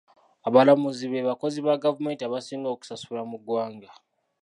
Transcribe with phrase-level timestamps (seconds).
[0.47, 3.89] Abalamuzi be bakozi ba gavumenti abasinga okusasulwa mu ggwanga.